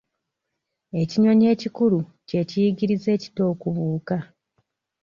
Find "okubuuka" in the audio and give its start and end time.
3.51-4.17